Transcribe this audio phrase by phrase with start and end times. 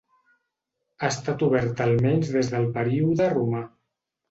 [1.01, 3.65] Ha estat oberta almenys des del període romà.